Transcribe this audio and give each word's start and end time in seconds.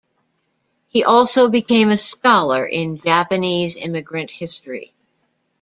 He 0.87 1.03
also 1.03 1.47
became 1.47 1.89
a 1.89 1.97
scholar 1.99 2.65
in 2.65 2.97
Japanese 2.99 3.77
immigrant 3.77 4.31
history. 4.31 4.95